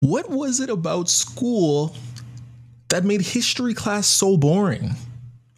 [0.00, 1.94] What was it about school
[2.88, 4.94] that made history class so boring?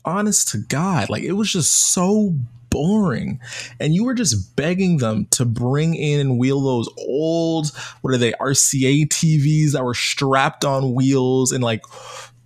[0.04, 2.34] Honest to God, like it was just so
[2.68, 3.38] boring.
[3.78, 7.68] And you were just begging them to bring in and wheel those old,
[8.00, 11.84] what are they, RCA TVs that were strapped on wheels and like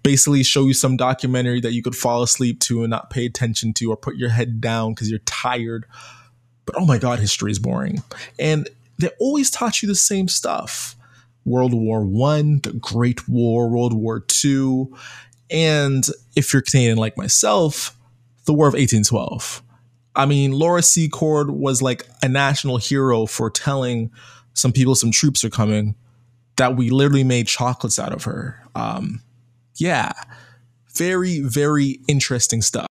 [0.03, 3.73] basically show you some documentary that you could fall asleep to and not pay attention
[3.73, 5.87] to or put your head down because you're tired.
[6.67, 8.03] But oh my God, history is boring.
[8.39, 8.69] And
[8.99, 10.95] they always taught you the same stuff
[11.47, 14.95] World War One, the Great War, World War Two,
[15.51, 17.97] and if you're Canadian like myself,
[18.45, 19.63] the War of 1812.
[20.15, 24.11] I mean, Laura Secord was like a national hero for telling
[24.55, 25.95] some people some troops are coming
[26.57, 28.59] that we literally made chocolates out of her.
[28.75, 29.21] Um,
[29.77, 30.13] yeah,
[30.95, 32.87] very, very interesting stuff.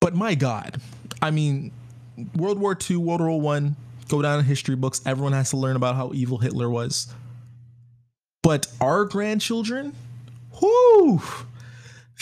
[0.00, 0.80] But my God,
[1.22, 1.72] I mean,
[2.36, 3.76] World War II, World War One,
[4.08, 5.00] go down in history books.
[5.06, 7.12] Everyone has to learn about how evil Hitler was.
[8.42, 9.94] But our grandchildren,
[10.60, 11.20] whoo,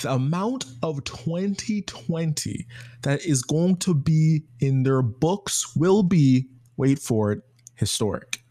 [0.03, 2.67] the amount of 2020
[3.03, 7.43] that is going to be in their books will be, wait for it,
[7.75, 8.43] historic.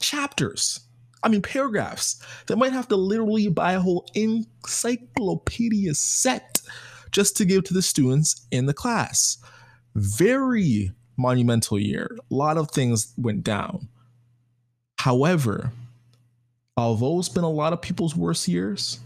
[0.00, 0.80] Chapters,
[1.22, 2.22] I mean, paragraphs.
[2.46, 6.60] They might have to literally buy a whole encyclopedia set
[7.12, 9.38] just to give to the students in the class.
[9.94, 12.16] Very monumental year.
[12.30, 13.88] A lot of things went down.
[14.98, 15.72] However,
[16.76, 19.00] although it's been a lot of people's worst years,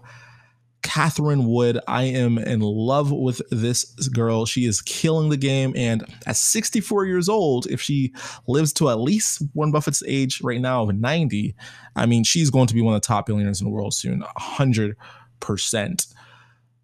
[0.83, 1.79] Catherine Wood.
[1.87, 4.45] I am in love with this girl.
[4.45, 5.73] She is killing the game.
[5.75, 8.13] And at 64 years old, if she
[8.47, 11.55] lives to at least Warren Buffett's age right now of 90,
[11.95, 14.23] I mean, she's going to be one of the top billionaires in the world soon,
[14.37, 14.95] 100%.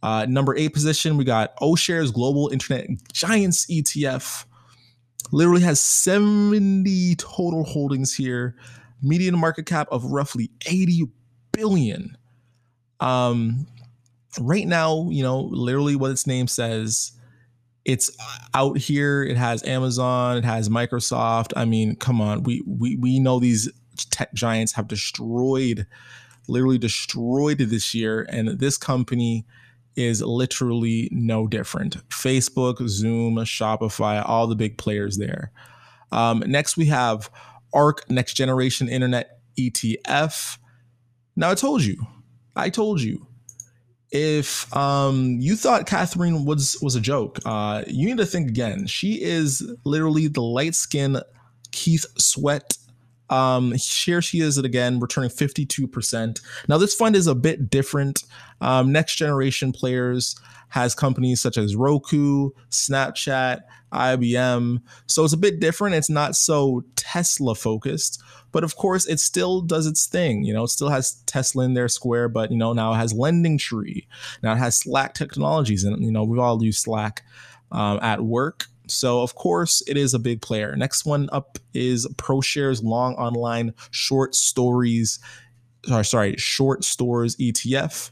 [0.02, 4.46] Uh, number eight position, we got O'Shares Global Internet Giants ETF.
[5.32, 8.56] Literally has 70 total holdings here,
[9.02, 11.10] median market cap of roughly 80
[11.52, 12.18] billion.
[13.02, 13.68] Um,
[14.40, 17.14] right now, you know, literally what its name says,
[17.86, 18.16] it's
[18.54, 19.24] out here.
[19.24, 21.54] It has Amazon, it has Microsoft.
[21.56, 23.72] I mean, come on, we we we know these
[24.12, 25.88] tech giants have destroyed,
[26.48, 29.46] literally destroyed this year, and this company
[29.96, 32.08] is literally no different.
[32.10, 35.52] Facebook, Zoom, Shopify, all the big players there.
[36.12, 37.30] Um, next, we have
[37.74, 40.58] ARK, Next Generation Internet ETF.
[41.36, 42.06] Now, I told you,
[42.56, 43.28] I told you,
[44.12, 48.88] if um, you thought Catherine was was a joke, uh, you need to think again.
[48.88, 51.22] She is literally the light skin
[51.72, 52.78] Keith Sweat.
[53.30, 56.42] Um, here she is again, returning 52%.
[56.68, 58.24] Now, this fund is a bit different.
[58.60, 60.36] Um, next generation players
[60.70, 64.82] has companies such as Roku, Snapchat, IBM.
[65.08, 65.96] So it's a bit different.
[65.96, 68.22] It's not so Tesla focused,
[68.52, 70.44] but of course, it still does its thing.
[70.44, 73.14] You know, it still has Tesla in their square, but you know now it has
[73.14, 74.08] Lending Tree.
[74.44, 77.24] Now it has Slack Technologies, and you know we've all used Slack
[77.72, 78.66] um, at work.
[78.88, 80.76] So of course, it is a big player.
[80.76, 85.20] Next one up is ProShares Long Online Short Stories.
[85.86, 88.12] Sorry, sorry, Short Stores ETF.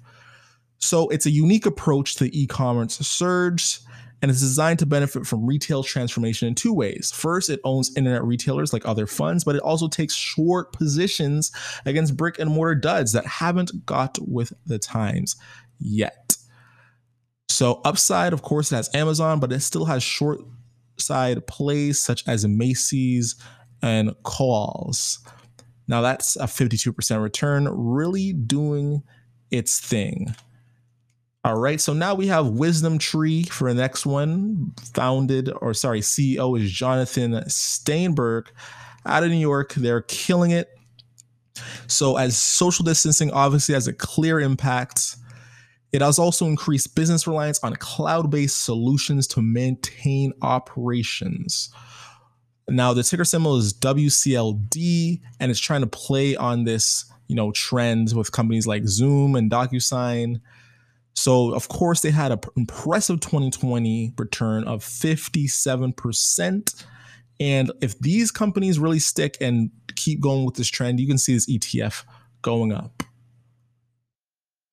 [0.80, 3.80] So it's a unique approach to e-commerce surge
[4.22, 7.12] and it's designed to benefit from retail transformation in two ways.
[7.12, 11.52] First, it owns internet retailers like other funds, but it also takes short positions
[11.86, 15.36] against brick and mortar duds that haven't got with the times
[15.80, 16.36] yet.
[17.50, 20.40] So, upside, of course, it has Amazon, but it still has short
[20.98, 23.36] side plays such as Macy's
[23.82, 25.20] and Kohl's.
[25.88, 29.04] Now, that's a 52% return, really doing
[29.52, 30.36] its thing.
[31.48, 34.74] All right, so now we have Wisdom Tree for the next one.
[34.96, 38.52] Founded, or sorry, CEO is Jonathan Steinberg
[39.06, 39.74] out of New York.
[39.76, 40.78] They're killing it.
[41.88, 45.16] So, as social distancing obviously has a clear impact,
[45.94, 51.70] it has also increased business reliance on cloud based solutions to maintain operations.
[52.68, 57.54] Now, the ticker symbol is WCLD, and it's trying to play on this, you know,
[57.54, 60.42] trend with companies like Zoom and DocuSign.
[61.18, 66.86] So, of course, they had an impressive 2020 return of 57%.
[67.40, 71.34] And if these companies really stick and keep going with this trend, you can see
[71.34, 72.04] this ETF
[72.44, 73.02] going up.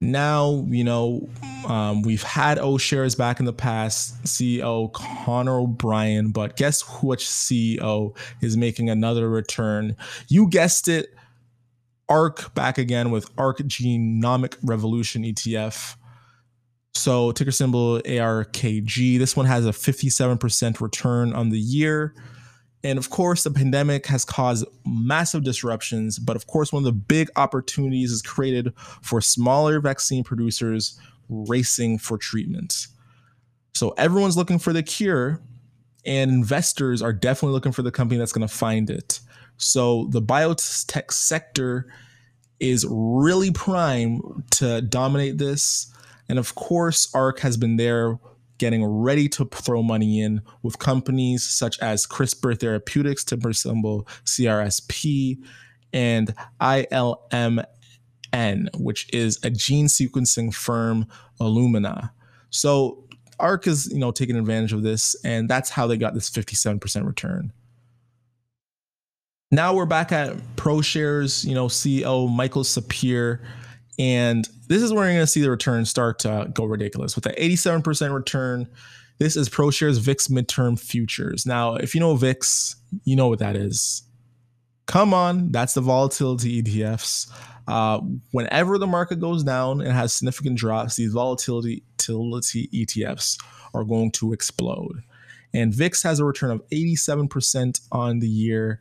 [0.02, 1.30] Now, you know,
[1.66, 7.24] um, we've had O shares back in the past, CEO Connor O'Brien, but guess which
[7.24, 9.96] CEO is making another return?
[10.28, 11.06] You guessed it,
[12.10, 15.96] ARK back again with ARK Genomic Revolution ETF.
[16.94, 19.18] So ticker symbol ARKG.
[19.18, 22.14] This one has a 57% return on the year.
[22.84, 26.18] And of course, the pandemic has caused massive disruptions.
[26.18, 30.98] But of course, one of the big opportunities is created for smaller vaccine producers
[31.28, 32.86] racing for treatment.
[33.74, 35.40] So everyone's looking for the cure,
[36.04, 39.20] and investors are definitely looking for the company that's going to find it.
[39.56, 41.86] So the biotech sector
[42.60, 45.90] is really prime to dominate this.
[46.28, 48.18] And of course, ARK has been there
[48.58, 55.38] getting ready to throw money in with companies such as CRISPR Therapeutics, to symbol CRSP,
[55.92, 57.66] and ILMN,
[58.76, 61.06] which is a gene sequencing firm,
[61.40, 62.10] Illumina.
[62.50, 63.04] So
[63.38, 67.04] ARK is, you know, taking advantage of this, and that's how they got this 57%
[67.06, 67.52] return.
[69.50, 73.40] Now we're back at ProShares, you know, CEO Michael Sapir
[73.98, 77.14] and this is where you're going to see the returns start to go ridiculous.
[77.14, 78.68] With the 87% return,
[79.18, 81.46] this is ProShares VIX midterm futures.
[81.46, 84.02] Now, if you know VIX, you know what that is.
[84.86, 87.30] Come on, that's the volatility ETFs.
[87.66, 88.00] Uh,
[88.32, 93.42] whenever the market goes down and has significant drops, these volatility, volatility ETFs
[93.72, 95.02] are going to explode.
[95.54, 98.80] And VIX has a return of 87% on the year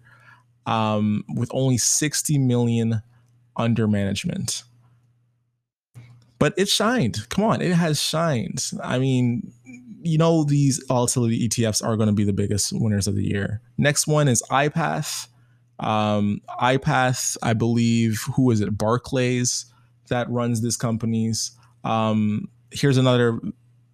[0.66, 3.02] um, with only 60 million
[3.56, 4.64] under management
[6.40, 7.30] but it shined.
[7.30, 8.72] Come on, it has shined.
[8.84, 9.52] I mean,
[10.02, 13.62] you know, these volatility ETFs are going to be the biggest winners of the year.
[13.78, 15.28] Next one is iPath.
[15.80, 18.78] Um, iPath, I believe, who is it?
[18.78, 19.66] Barclays
[20.10, 21.52] that runs this company's.
[21.84, 23.40] Um, here's another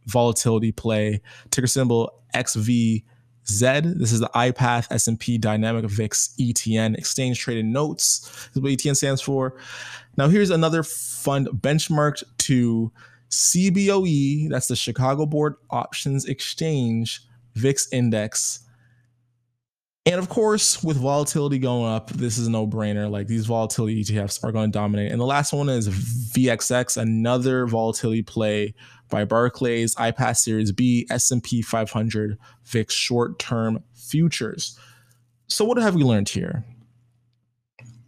[0.05, 1.21] volatility play.
[1.51, 3.01] Ticker symbol XV
[3.49, 3.81] Z.
[3.83, 8.49] This is the iPath S&P Dynamic VIX ETN Exchange Traded Notes.
[8.53, 9.55] Is what ETN stands for.
[10.17, 12.91] Now here's another fund benchmarked to
[13.29, 14.49] CBOE.
[14.49, 17.21] That's the Chicago Board Options Exchange
[17.55, 18.61] VIX Index.
[20.05, 23.11] And of course, with volatility going up, this is a no-brainer.
[23.11, 25.11] Like these volatility ETFs are going to dominate.
[25.11, 28.73] And the last one is VXX, another volatility play
[29.09, 34.79] by Barclays, iPath Series B, S&P 500, VIX short-term futures.
[35.47, 36.63] So what have we learned here?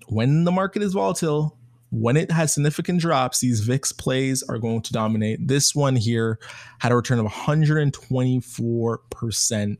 [0.07, 1.57] When the market is volatile,
[1.89, 5.47] when it has significant drops, these VIX plays are going to dominate.
[5.47, 6.39] This one here
[6.79, 9.77] had a return of 124%.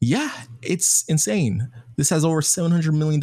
[0.00, 0.30] Yeah,
[0.62, 1.70] it's insane.
[1.96, 3.20] This has over $700 million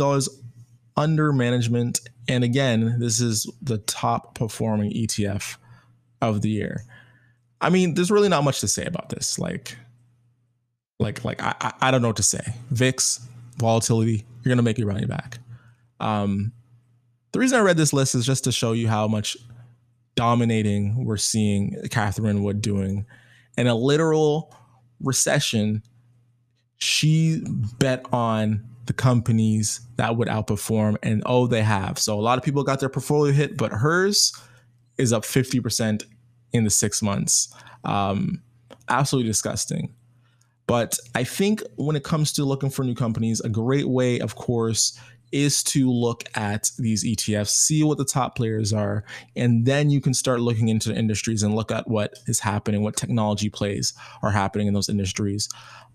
[0.95, 2.01] under management.
[2.27, 5.57] And again, this is the top performing ETF
[6.21, 6.83] of the year.
[7.59, 9.39] I mean, there's really not much to say about this.
[9.39, 9.77] Like,
[10.99, 12.53] like, like I, I don't know what to say.
[12.71, 13.19] VIX
[13.57, 15.39] volatility, you're gonna make your money back.
[15.99, 16.51] Um,
[17.31, 19.37] the reason I read this list is just to show you how much
[20.15, 23.05] dominating we're seeing Catherine Wood doing.
[23.57, 24.55] In a literal
[25.01, 25.83] recession,
[26.77, 27.41] she
[27.79, 31.99] bet on the companies that would outperform, and oh, they have.
[31.99, 34.33] So a lot of people got their portfolio hit, but hers
[34.97, 36.03] is up 50%
[36.53, 37.53] in the six months.
[37.83, 38.41] Um,
[38.89, 39.93] absolutely disgusting.
[40.65, 44.35] But I think when it comes to looking for new companies, a great way, of
[44.35, 44.99] course,
[45.31, 49.03] is to look at these ETFs, see what the top players are,
[49.35, 52.95] and then you can start looking into industries and look at what is happening, what
[52.95, 55.49] technology plays are happening in those industries.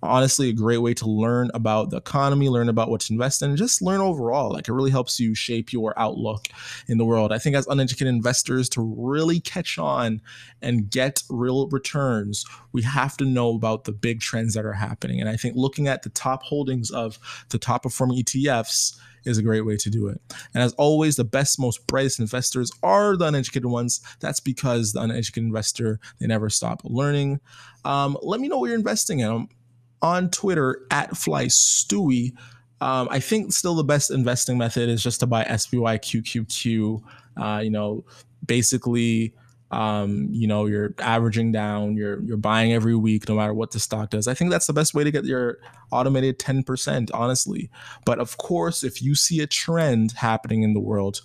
[0.05, 3.51] Honestly, a great way to learn about the economy, learn about what to invest in,
[3.51, 4.53] and just learn overall.
[4.53, 6.49] Like it really helps you shape your outlook
[6.89, 7.31] in the world.
[7.31, 10.21] I think as uneducated investors, to really catch on
[10.61, 15.21] and get real returns, we have to know about the big trends that are happening.
[15.21, 17.21] And I think looking at the top holdings of
[17.51, 20.21] the top performing ETFs is a great way to do it.
[20.55, 24.01] And as always, the best, most brightest investors are the uneducated ones.
[24.21, 27.41] That's because the uneducated investor, they never stop learning.
[27.85, 29.31] Um, let me know what you're investing in.
[29.31, 29.49] I'm
[30.01, 32.33] on Twitter at Fly Stewie.
[32.81, 37.03] Um, I think still the best investing method is just to buy SPY QQQ.
[37.37, 38.05] Uh, you know,
[38.45, 39.35] basically
[39.73, 43.81] um, you know, you're averaging down, you're you're buying every week, no matter what the
[43.81, 44.29] stock does.
[44.29, 45.59] I think that's the best way to get your
[45.91, 47.71] automated 10%, honestly.
[48.05, 51.23] But of course, if you see a trend happening in the world,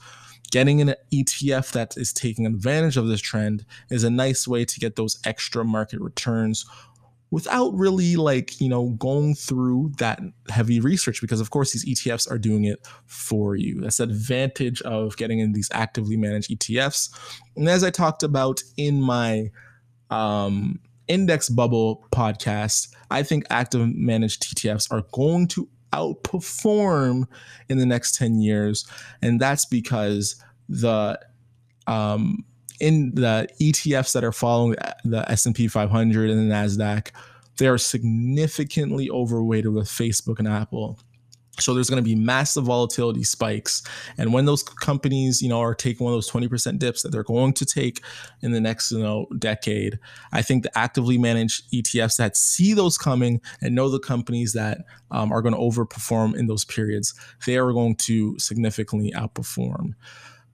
[0.49, 4.79] getting an ETF that is taking advantage of this trend is a nice way to
[4.79, 6.65] get those extra market returns
[7.29, 10.19] without really like you know going through that
[10.49, 13.81] heavy research because of course these etfs are doing it for you.
[13.81, 17.09] That's the advantage of getting in these actively managed etfs
[17.55, 19.49] and as i talked about in my
[20.09, 27.25] um, index bubble podcast i think active managed etfs are going to outperform
[27.69, 28.85] in the next 10 years.
[29.21, 30.35] And that's because
[30.69, 31.19] the
[31.87, 32.43] um,
[32.79, 37.11] in the ETFs that are following the S&P 500 and the Nasdaq,
[37.57, 40.99] they are significantly overweighted with Facebook and Apple.
[41.59, 43.81] So there's going to be massive volatility spikes,
[44.17, 47.23] and when those companies, you know, are taking one of those 20% dips that they're
[47.23, 48.01] going to take
[48.41, 49.97] in the next, you know, decade,
[50.31, 54.85] I think the actively managed ETFs that see those coming and know the companies that
[55.09, 57.15] um, are going to overperform in those periods,
[57.47, 59.95] they are going to significantly outperform.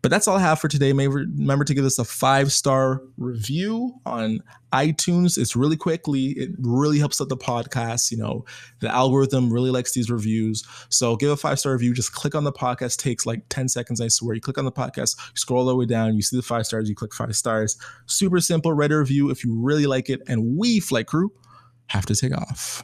[0.03, 0.91] But that's all I have for today.
[0.91, 4.43] remember to give us a five star review on
[4.73, 5.37] iTunes.
[5.37, 6.31] It's really quickly.
[6.31, 8.11] It really helps out the podcast.
[8.11, 8.43] You know,
[8.81, 10.67] the algorithm really likes these reviews.
[10.89, 11.93] So give a five star review.
[11.93, 12.97] Just click on the podcast.
[12.97, 14.35] Takes like 10 seconds, I swear.
[14.35, 16.65] You click on the podcast, you scroll all the way down, you see the five
[16.65, 17.77] stars, you click five stars.
[18.05, 18.73] Super simple.
[18.73, 20.21] Write a review if you really like it.
[20.27, 21.31] And we, Flight Crew,
[21.87, 22.83] have to take off.